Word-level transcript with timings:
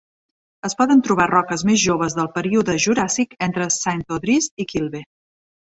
Es 0.69 0.75
poden 0.79 1.03
trobar 1.07 1.27
roques 1.33 1.65
més 1.71 1.83
joves 1.83 2.17
del 2.21 2.31
període 2.39 2.77
Juràssic 2.87 3.39
entre 3.51 3.71
Saint 3.81 4.05
Audries 4.19 4.53
i 4.67 4.71
Kilve. 4.75 5.07